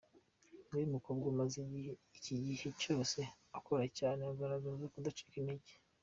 [0.69, 1.59] Ni we mukobwa umaze
[2.17, 3.19] iki gihe cyose
[3.57, 5.71] akora cyane, agaragaza kudacika intege.